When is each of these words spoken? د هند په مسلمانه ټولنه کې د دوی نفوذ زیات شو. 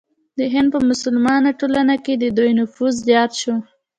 د 0.37 0.39
هند 0.53 0.67
په 0.75 0.79
مسلمانه 0.89 1.49
ټولنه 1.59 1.95
کې 2.03 2.13
د 2.17 2.25
دوی 2.37 2.51
نفوذ 2.59 2.93
زیات 3.07 3.31
شو. 3.41 3.55